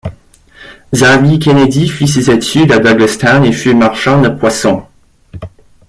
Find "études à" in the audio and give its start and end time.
2.31-2.79